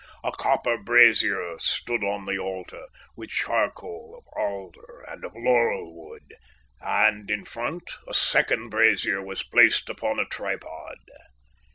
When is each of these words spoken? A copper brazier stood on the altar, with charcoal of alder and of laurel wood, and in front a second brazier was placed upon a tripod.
A 0.23 0.31
copper 0.31 0.79
brazier 0.79 1.59
stood 1.59 2.03
on 2.03 2.25
the 2.25 2.35
altar, 2.39 2.87
with 3.15 3.29
charcoal 3.29 4.15
of 4.17 4.25
alder 4.35 5.05
and 5.07 5.23
of 5.23 5.35
laurel 5.35 5.93
wood, 5.93 6.33
and 6.79 7.29
in 7.29 7.45
front 7.45 7.87
a 8.07 8.13
second 8.15 8.69
brazier 8.71 9.21
was 9.21 9.43
placed 9.43 9.91
upon 9.91 10.17
a 10.17 10.25
tripod. 10.25 10.97